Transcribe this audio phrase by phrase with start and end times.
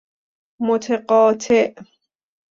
[0.59, 1.75] متقاطع